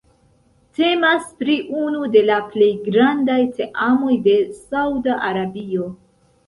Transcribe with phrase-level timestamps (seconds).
[0.77, 5.97] Temas pri unu de la plej grandaj teamoj de Sauda Arabio.